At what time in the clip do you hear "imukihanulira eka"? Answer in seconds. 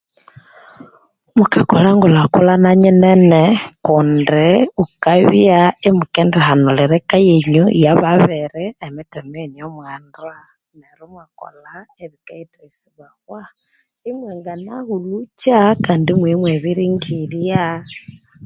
5.87-7.17